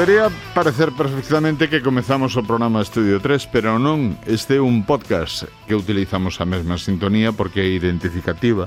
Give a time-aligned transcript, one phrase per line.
[0.00, 5.44] Podería parecer perfectamente que comezamos o programa Estudio 3, pero non este é un podcast
[5.68, 8.64] que utilizamos a mesma sintonía porque é identificativa.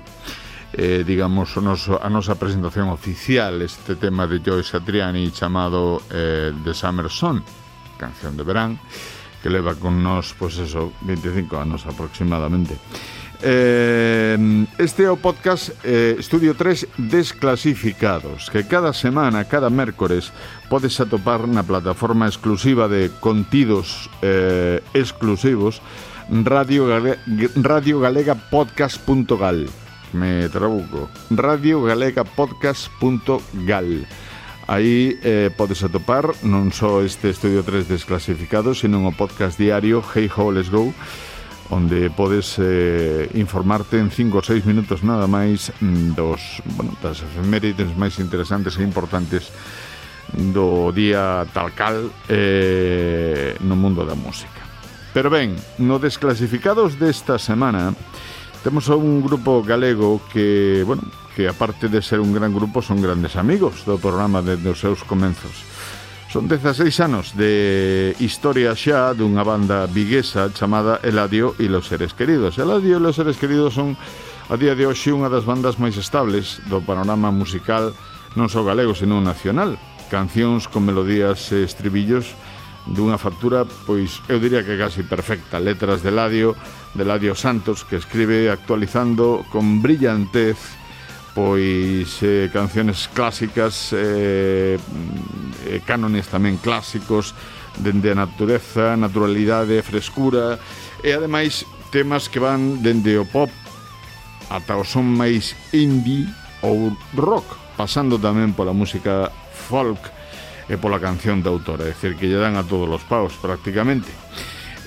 [0.77, 6.53] Eh, digamos, o noso, a nosa presentación oficial este tema de Joyce Satriani chamado eh,
[6.53, 7.41] The Summer Song,
[7.97, 8.77] canción de verán,
[9.41, 12.77] que leva con nos, pues eso, 25 anos aproximadamente.
[13.45, 14.37] Eh,
[14.79, 20.31] este é o podcast eh, Estudio 3 Desclasificados Que cada semana, cada mércores
[20.71, 25.83] Podes atopar na plataforma exclusiva de contidos eh, exclusivos
[26.31, 27.19] Radio, Gale
[27.59, 29.67] Radio Galega Podcast.gal
[30.15, 34.07] Me trabuco Radio Galega Podcast.gal
[34.71, 40.31] Aí eh, podes atopar non só este Estudio 3 Desclasificados Senón o podcast diario Hey
[40.31, 40.95] Ho, Let's Go
[41.69, 47.23] onde podes eh, informarte en 5 ou 6 minutos nada máis mm, dos, bueno, das
[47.23, 49.51] efemérides máis interesantes e importantes
[50.33, 54.63] do día tal cal eh, no mundo da música.
[55.13, 57.93] Pero ben, no desclasificados desta semana
[58.63, 61.03] temos un grupo galego que, bueno,
[61.35, 65.03] que aparte de ser un gran grupo son grandes amigos do programa desde os seus
[65.03, 65.72] comenzos.
[66.33, 72.57] Son 16 anos de historia xa dunha banda viguesa chamada Eladio e los seres queridos.
[72.57, 73.93] Eladio e los seres queridos son
[74.49, 77.93] a día de hoxe unha das bandas máis estables do panorama musical
[78.33, 79.77] non só galego, senón nacional.
[80.09, 82.33] Cancións con melodías e estribillos
[82.89, 85.61] dunha factura, pois eu diría que casi perfecta.
[85.61, 86.57] Letras de Eladio,
[86.97, 90.57] de Eladio Santos, que escribe actualizando con brillantez
[91.33, 94.77] pois eh, canciones clásicas, eh,
[95.65, 97.33] eh cánones tamén clásicos,
[97.81, 100.61] dende a natureza, naturalidade, frescura,
[101.01, 103.49] e ademais temas que van dende o pop
[104.53, 106.29] ata o son máis indie
[106.61, 109.99] ou rock, pasando tamén pola música folk
[110.69, 114.13] e pola canción de autora, é dicir, que lle dan a todos os paus prácticamente.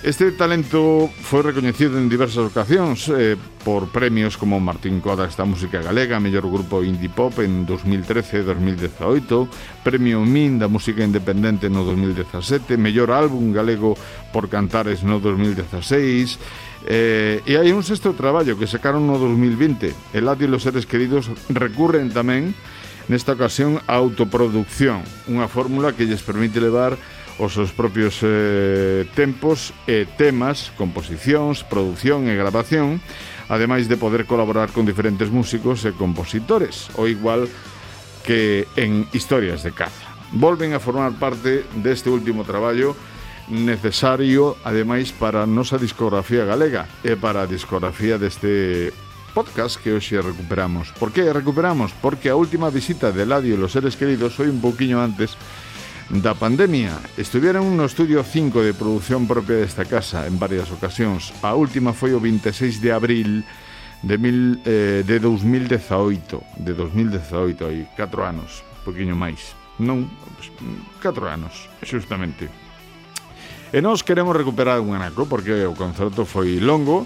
[0.07, 3.35] Este talento foi recoñecido en diversas ocasións eh,
[3.67, 8.47] por premios como Martín Coda esta música galega, mellor grupo indie pop en 2013 e
[8.47, 13.99] 2018, Premio Min da música independente no 2017, mellor álbum galego
[14.31, 16.39] por Cantares no 2016,
[16.87, 21.27] Eh, e hai un sexto traballo que sacaron no 2020 Eladio e los seres queridos
[21.51, 22.55] recurren tamén
[23.11, 26.95] nesta ocasión a autoproducción Unha fórmula que lles permite levar
[27.37, 33.01] os seus propios eh, tempos e temas, composicións, produción e grabación,
[33.53, 37.45] ademais de poder colaborar con diferentes músicos e compositores, o igual
[38.25, 40.17] que en Historias de Caza.
[40.33, 42.97] Volven a formar parte deste último traballo
[43.49, 48.91] necesario, ademais, para a nosa discografía galega e para a discografía deste
[49.37, 50.91] podcast que hoxe recuperamos.
[50.99, 51.93] Por que recuperamos?
[52.01, 55.37] Porque a última visita de Ladio e los seres queridos foi un pouquiño antes
[56.11, 56.99] da pandemia.
[57.19, 61.35] Estuviera no estudio 5 de produción propia desta casa en varias ocasións.
[61.43, 63.43] A última foi o 26 de abril
[64.03, 66.63] de, mil, eh, de 2018.
[66.63, 69.59] De 2018, aí, 4 anos, un poquinho máis.
[69.83, 70.07] Non,
[71.03, 72.47] 4 anos, xustamente.
[73.75, 77.03] E nós queremos recuperar un anaco porque o concerto foi longo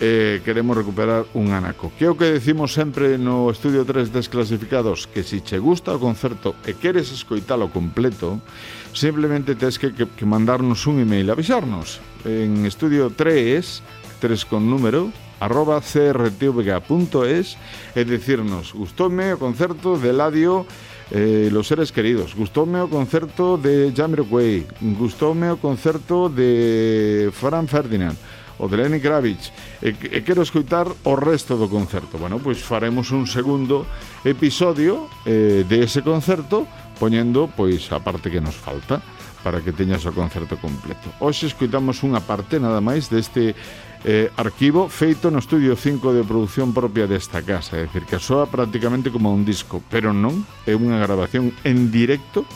[0.00, 1.92] eh, queremos recuperar un anaco.
[1.98, 6.02] Que é o que decimos sempre no Estudio 3 Desclasificados, que se che gusta o
[6.02, 8.42] concerto e queres escoitalo completo,
[8.90, 12.02] simplemente tes que, que, que mandarnos un email, avisarnos.
[12.26, 13.82] En Estudio 3,
[14.18, 17.46] 3 con número, arroba crtvg.es
[17.94, 20.66] e dicirnos, gustoume o concerto de Ladio
[21.10, 24.64] eh, Los Seres Queridos, gustoume o concerto de Jamiroquai,
[24.96, 28.16] gustoume o concerto de Fran Ferdinand,
[28.58, 29.50] o de Lenny Kravitz.
[29.82, 32.18] E, e quero escoitar o resto do concerto.
[32.18, 33.86] Bueno, pois faremos un segundo
[34.22, 36.66] episodio eh, de ese concerto
[36.98, 39.02] poñendo pois a parte que nos falta
[39.42, 41.12] para que teñas o concerto completo.
[41.20, 43.52] Hoxe escoitamos unha parte nada máis deste
[44.04, 48.48] eh, arquivo feito no Estudio 5 de produción propia desta casa, é dicir, que soa
[48.48, 52.48] prácticamente como un disco, pero non, é unha grabación en directo,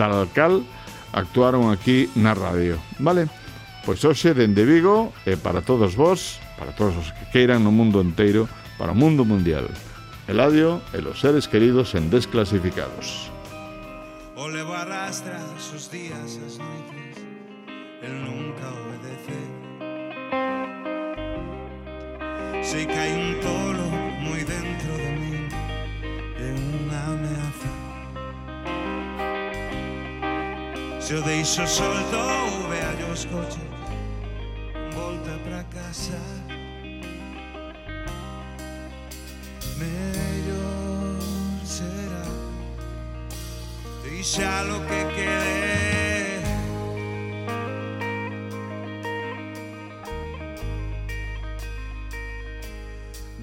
[0.00, 0.64] tal cal
[1.12, 3.41] actuaron aquí na radio, vale?
[3.82, 7.98] Pois hoxe, dende Vigo, e para todos vós, para todos os que queiran no mundo
[7.98, 8.46] inteiro,
[8.78, 9.66] para o mundo mundial.
[10.30, 13.26] Eladio e los seres queridos en Desclasificados.
[14.38, 17.18] O levo arrastra sus días, as noites,
[18.06, 19.38] el nunca obedece.
[22.62, 23.90] Sei que hai un polo
[24.22, 25.50] moi dentro de min,
[26.38, 27.72] de unha ameaza.
[31.02, 32.22] Se o deixo solto,
[32.70, 33.71] vea os coches,
[34.94, 36.18] volta pra casa.
[39.78, 41.20] Melhor
[41.64, 42.24] será.
[44.04, 46.12] Deixar o que querer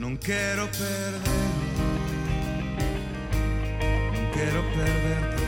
[0.09, 1.21] não quiero perder.
[4.15, 5.38] Não quiero perder.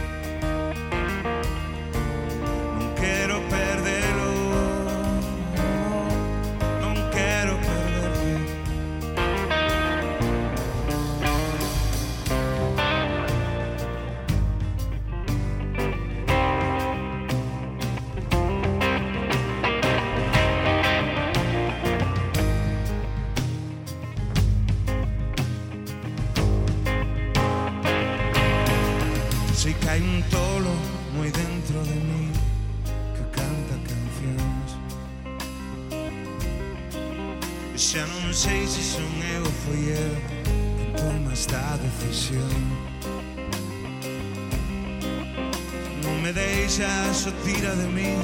[46.73, 48.15] Ella só tira de mí,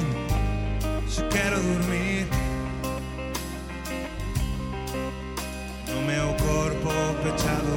[1.10, 2.26] Se quero dormir.
[5.90, 6.90] No meu corpo
[7.24, 7.76] pechado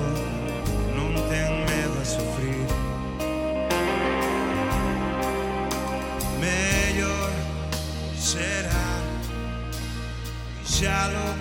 [0.95, 2.67] Non ten medo a sufrir.
[6.39, 7.33] Mellor
[8.15, 8.87] será
[10.63, 11.40] Xa lo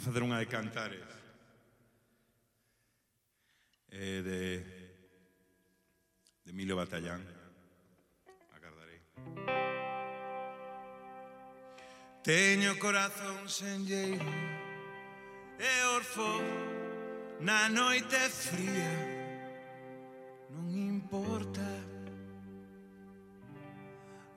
[0.00, 1.04] Vou unha de cantares.
[3.92, 4.40] Eh, de,
[6.40, 7.20] de Emilio Batallán.
[8.56, 9.00] Agardarei.
[12.24, 14.24] Teño corazón sen lleiro
[15.60, 16.32] e orfo
[17.44, 18.96] na noite fría.
[20.48, 21.68] Non importa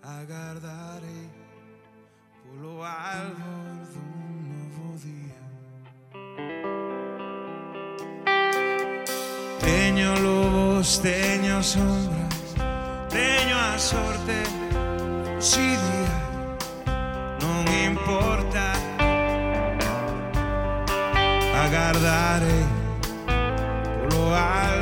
[0.04, 0.83] agardar
[10.84, 12.56] Todos teño sombras
[13.10, 14.44] Teño a sorte.
[15.40, 16.20] Si día
[17.40, 18.74] Non importa
[21.64, 22.66] Agardarei
[24.12, 24.73] Polo alto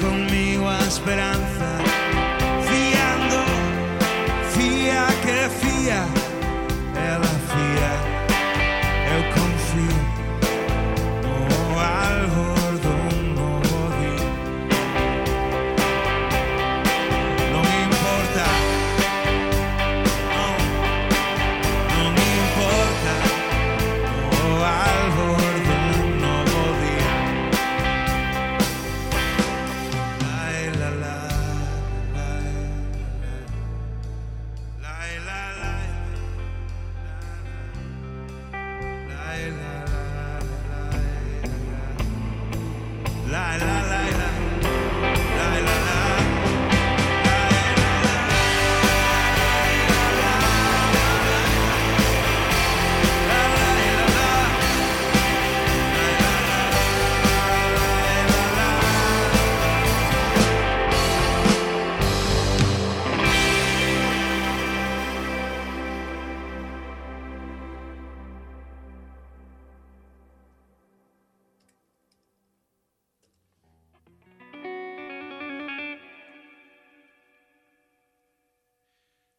[0.00, 2.03] conmigo a esperanza.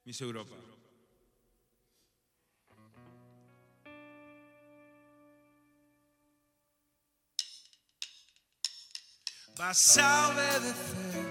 [0.06, 0.54] Miss Europa.
[9.58, 11.26] Vas a obedecer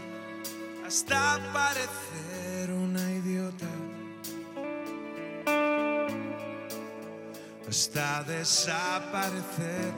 [0.85, 3.69] hasta parecer una idiota.
[7.69, 9.93] Hasta desaparecer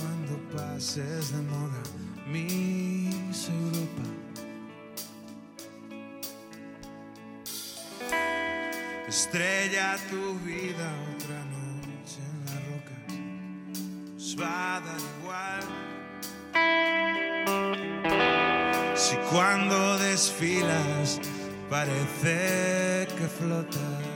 [0.00, 1.82] cuando pases de moda,
[2.26, 4.25] Miss Europa.
[9.08, 12.98] Estrella tu vida otra noche en la roca,
[14.14, 15.64] nos va a dar igual.
[18.96, 21.20] Si cuando desfilas
[21.70, 24.15] parece que flotas.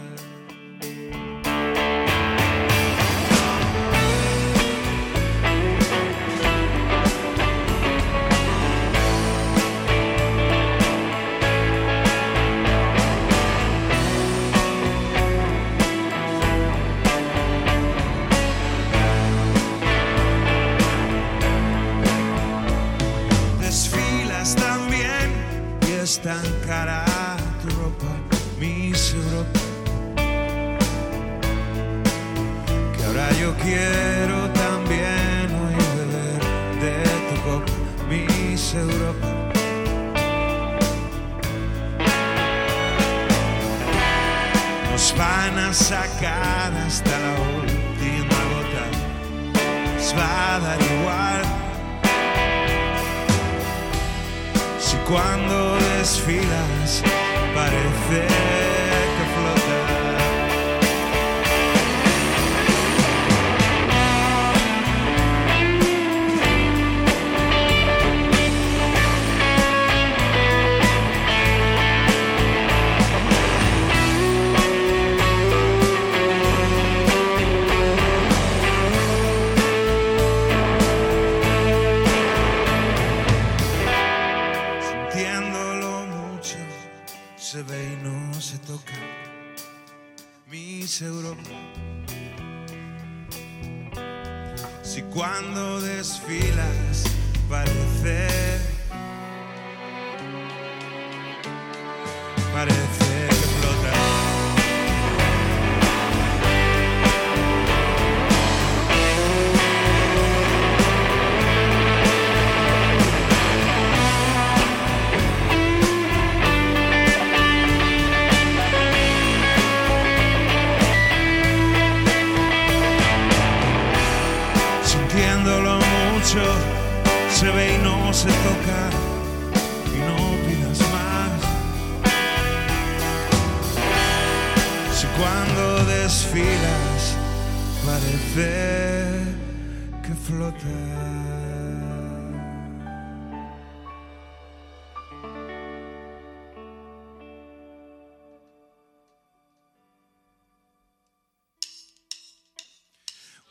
[140.15, 141.01] que.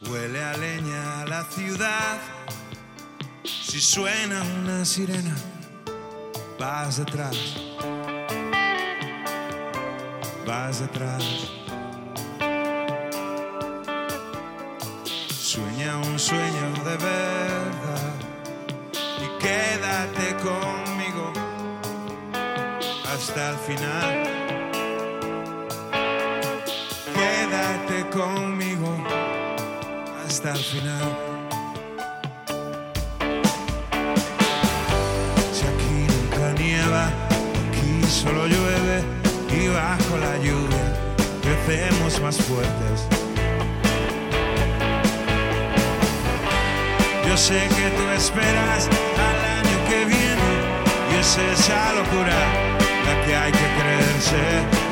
[0.01, 2.20] Huele a leña la ciudad,
[3.44, 5.36] si suena una sirena,
[6.58, 7.36] vas atrás,
[10.46, 11.24] vas atrás.
[15.51, 18.13] Sueña un sueño de verdad
[19.18, 21.34] y quédate conmigo
[23.12, 24.24] hasta el final.
[27.15, 28.96] Quédate conmigo
[30.24, 31.18] hasta el final.
[35.51, 39.03] Si aquí nunca nieva aquí solo llueve
[39.51, 40.86] y bajo la lluvia
[41.41, 43.19] crecemos más fuertes.
[47.39, 50.51] Sé que tú esperas al año que viene
[51.10, 52.36] y es esa locura
[53.05, 54.88] la que hay que creerse.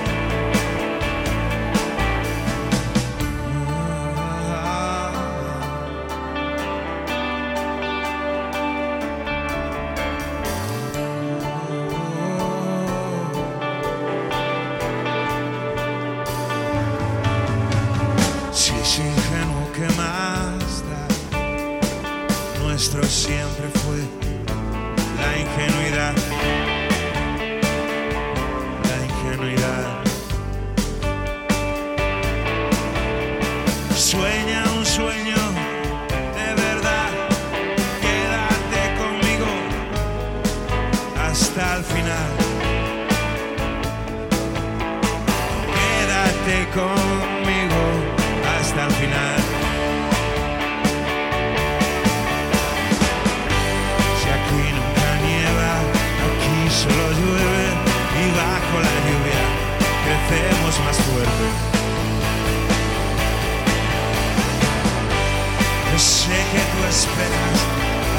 [65.97, 67.59] Sé que tú esperas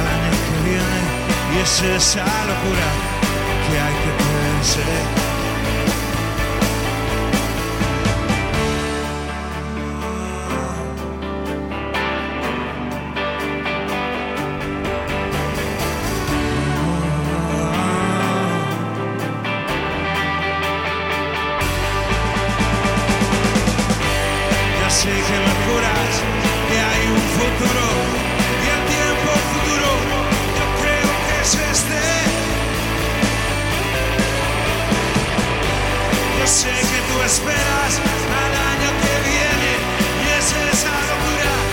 [0.00, 1.00] al año que viene
[1.54, 2.88] y es esa locura
[3.68, 5.27] que hay que creerse.
[36.48, 38.00] Sé que tú esperas
[38.42, 39.70] al año que viene
[40.24, 41.67] y es esa locura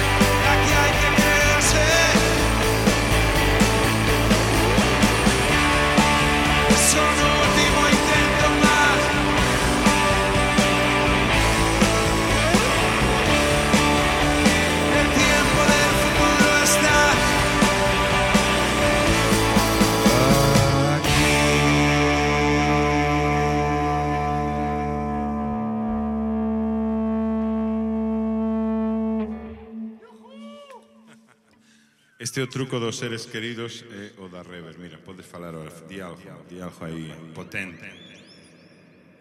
[32.26, 34.80] Este é o truco dos seres queridos é o da rever.
[34.80, 35.70] Mira, podes falar ahora.
[35.86, 37.86] Di algo, di algo aí potente.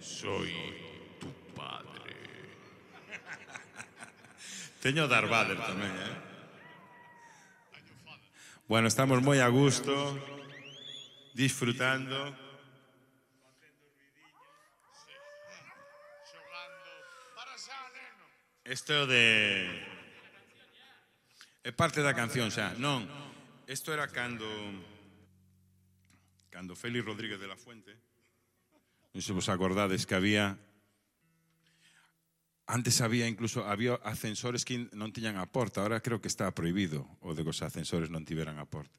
[0.00, 0.48] Soy
[1.20, 2.16] tu padre.
[4.80, 6.16] Teño Darth Vader tamén, eh?
[8.64, 9.92] Bueno, estamos moi a gusto,
[11.36, 12.16] disfrutando.
[18.64, 19.93] Esto de
[21.64, 23.08] É parte da canción xa, non.
[23.64, 24.44] Isto era cando
[26.52, 27.96] cando Félix Rodríguez de la Fuente
[29.16, 30.60] non se vos acordades que había
[32.68, 37.04] Antes había incluso había ascensores que non tiñan a porta, ahora creo que está prohibido
[37.20, 38.96] o de que os ascensores non tiveran a porta.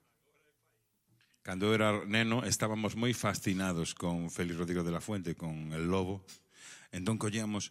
[1.45, 6.25] Cando era neno estábamos moi fascinados con Félix Rodríguez de la Fuente, con El Lobo.
[6.93, 7.69] Entón collíamos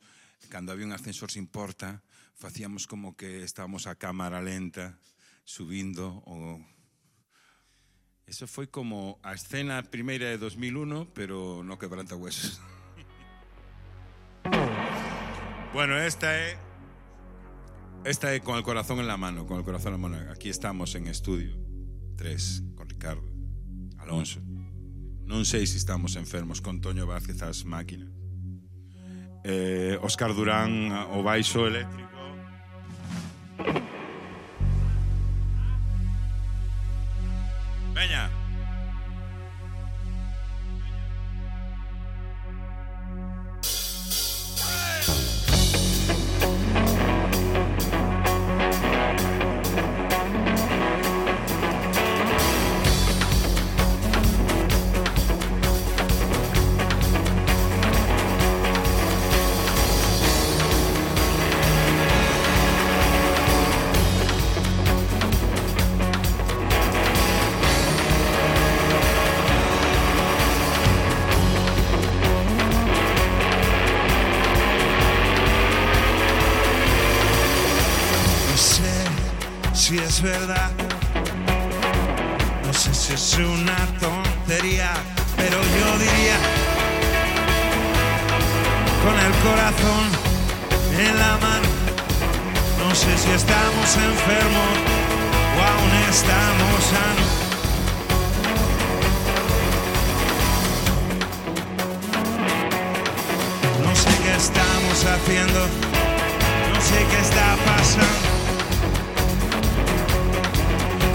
[0.49, 2.03] cando había un ascensor sin porta,
[2.35, 4.99] facíamos como que estábamos a cámara lenta
[5.45, 6.61] subindo o
[8.27, 12.57] Eso foi como a escena primeira de 2001, pero no quebranta huesos.
[15.77, 16.57] bueno, esta é
[18.09, 20.33] esta é con el corazón en la mano, con el corazón en la mano.
[20.33, 21.53] Aquí estamos en estudio
[22.17, 23.29] 3 con Ricardo
[24.01, 24.41] Alonso.
[25.29, 28.24] Non sei se estamos enfermos con Toño Vázquez as máquinas
[29.45, 32.11] eh, Óscar Durán o baixo eléctrico.
[37.95, 38.44] Veña.
[83.15, 84.91] Es una tontería,
[85.37, 86.37] pero yo diría
[89.05, 90.05] con el corazón
[90.99, 91.69] en la mano.
[92.81, 94.75] No sé si estamos enfermos
[95.55, 97.31] o aún estamos sanos.
[103.85, 105.61] No sé qué estamos haciendo,
[106.75, 108.34] no sé qué está pasando.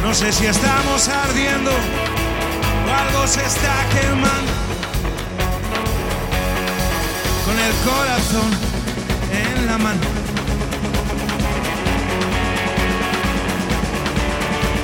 [0.02, 4.52] No sé si estamos ardiendo o algo se está quemando.
[7.46, 8.50] Con el corazón
[9.32, 10.02] en la mano.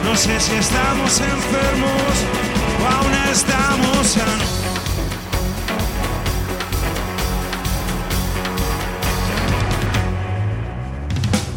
[0.03, 2.15] No sé si estamos enfermos
[2.81, 4.65] o aún estamos sanos.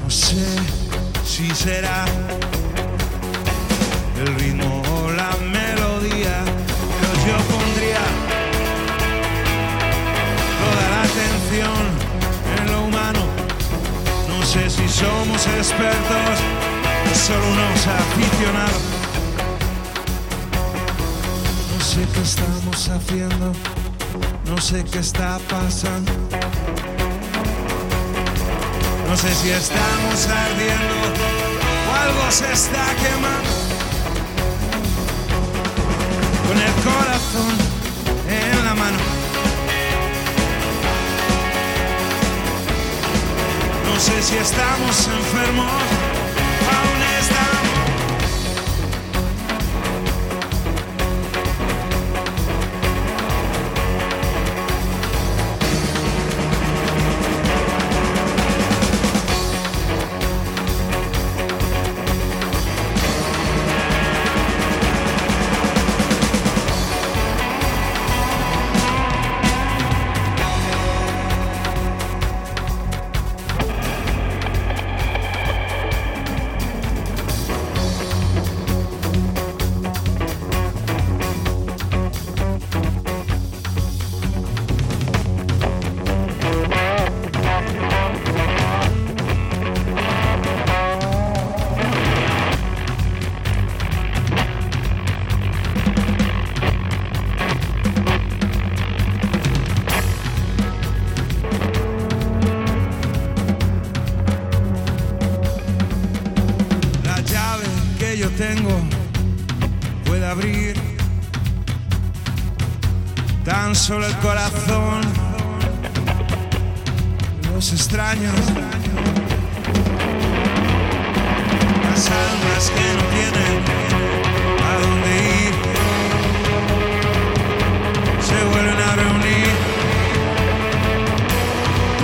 [0.05, 0.47] No sé
[1.25, 2.05] si será
[4.21, 6.43] el ritmo o la melodía,
[7.01, 8.05] pero yo pondría
[10.61, 11.83] toda la atención
[12.59, 13.21] en lo humano.
[14.29, 16.37] No sé si somos expertos
[17.11, 18.83] o solo unos aficionados.
[21.73, 23.53] No sé qué estamos haciendo,
[24.47, 26.13] no sé qué está pasando.
[29.09, 30.95] No sé si estamos ardiendo
[31.89, 33.58] o algo se está quemando.
[36.49, 37.55] Con el corazón
[38.27, 38.97] en la mano.
[43.85, 46.08] No sé si estamos enfermos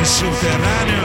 [0.05, 1.04] subterrâneo.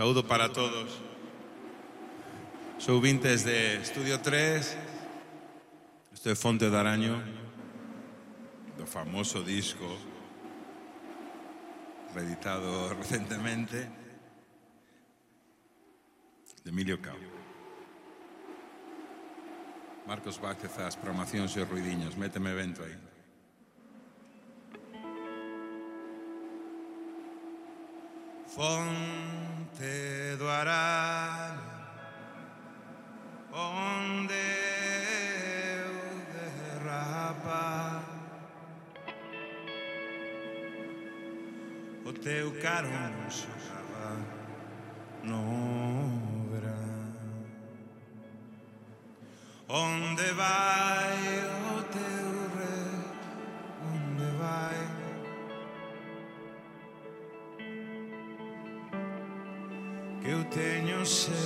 [0.00, 0.96] Saúdo para todos.
[2.78, 4.78] Sou vintes de Estudio 3,
[6.14, 7.20] isto é Fonte de Araño,
[8.78, 9.84] do famoso disco
[12.14, 13.92] reeditado recentemente
[16.64, 17.20] de Emilio Cao.
[20.08, 23.09] Marcos Vázquez, as programacións e ruidiños, méteme vento aí.
[28.50, 31.60] fonte do arado,
[33.52, 34.34] onde
[35.76, 35.86] eu
[36.34, 38.02] derrapa
[42.04, 44.18] o teu carão chegava
[45.22, 47.14] no verão,
[49.68, 51.59] onde vai
[61.10, 61.39] ocean.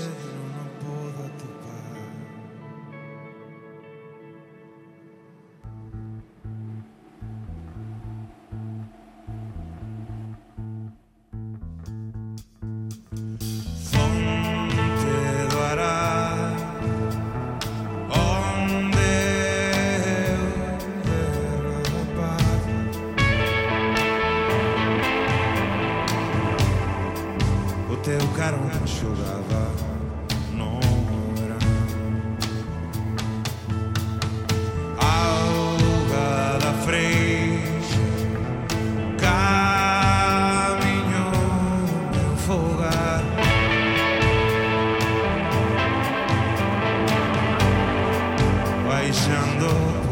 [49.04, 50.03] 没想到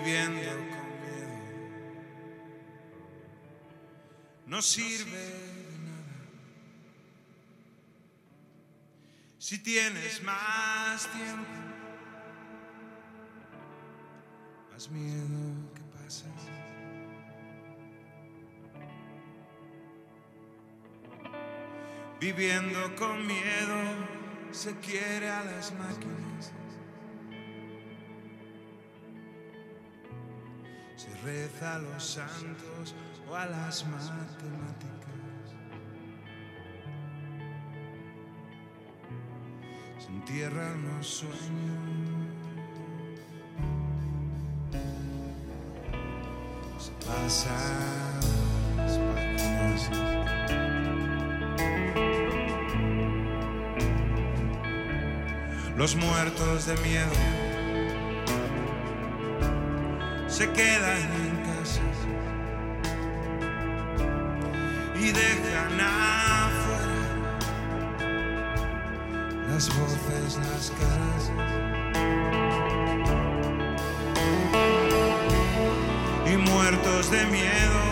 [0.00, 1.38] viviendo con miedo.
[4.46, 6.18] No sirve de nada.
[9.38, 11.50] Si tienes más tiempo,
[14.70, 16.26] más miedo que pasa.
[22.20, 23.78] Viviendo con miedo
[24.50, 26.52] se quiere a las máquinas.
[31.28, 32.94] A los santos
[33.28, 34.38] o a las matemáticas.
[39.98, 41.34] Se entierran los sueños.
[46.78, 47.78] Se pasan.
[55.76, 57.47] Los muertos de miedo
[60.38, 61.82] se quedan en casa
[64.94, 67.00] y dejan afuera
[69.48, 71.32] las voces, las caras.
[76.24, 77.82] Y muertos de miedo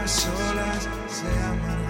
[0.00, 1.82] a solas se amarán.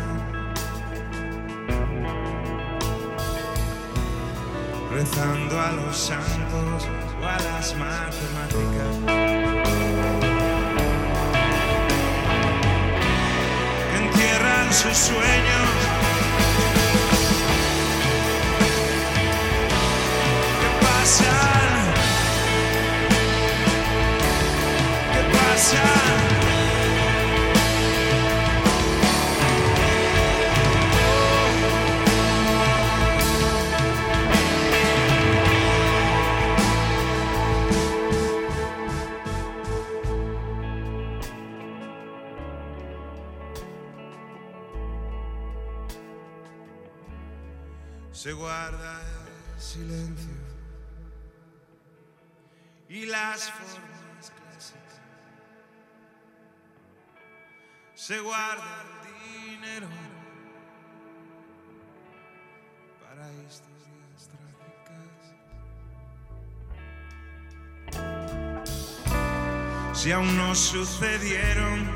[4.91, 6.89] rezando a los santos
[7.21, 9.42] o a las matemáticas.
[14.73, 15.82] Sus sueños.
[48.23, 49.01] Se guarda
[49.53, 50.31] el silencio
[52.89, 55.01] y las formas clásicas.
[57.97, 59.89] Se guarda el dinero
[63.01, 65.19] para historias trágicas.
[70.01, 71.91] Si aún no sucedieron,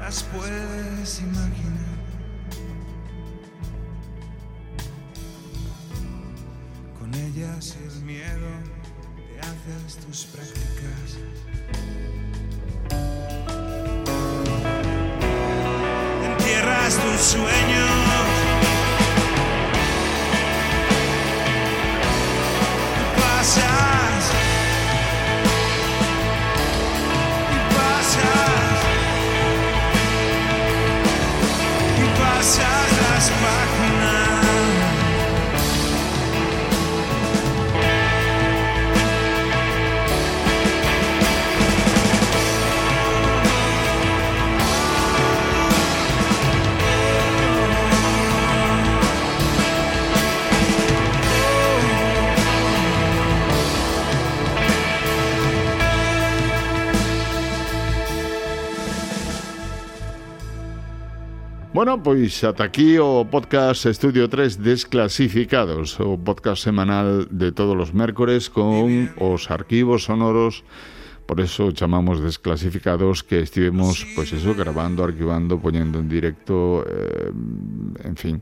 [0.00, 1.75] las puedes imaginar.
[7.36, 8.48] Y el miedo
[9.28, 11.18] te haces tus prácticas.
[16.24, 17.90] Entierras tus sueños.
[22.96, 24.32] Y pasas.
[27.52, 28.78] Y pasas.
[31.98, 34.35] Y pasas las páginas.
[61.76, 67.92] Bueno, pois ata aquí o podcast Estudio 3 Desclasificados, o podcast semanal de todos os
[67.92, 70.64] mércores con os arquivos sonoros
[71.28, 77.28] Por eso chamamos desclasificados que estivemos, pois pues eso, grabando, arquivando, poñendo en directo, eh,
[78.08, 78.40] en fin,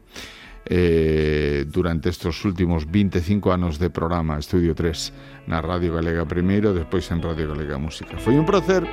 [0.70, 7.10] eh, durante estos últimos 25 anos de programa Estudio 3 na Radio Galega primeiro, despois
[7.10, 8.14] en Radio Galega Música.
[8.14, 8.86] Foi un placer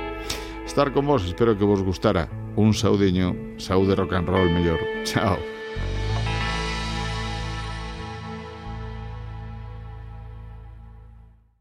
[0.72, 1.22] estar con vos.
[1.26, 2.28] Espero que vos gustara.
[2.56, 4.80] Un saudiño, saúde rock and roll mellor.
[5.04, 5.51] Chao.